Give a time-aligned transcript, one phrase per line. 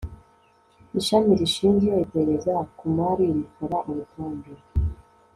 [0.99, 4.51] Ishami rishinzwe iperereza ku mari rikora urutonde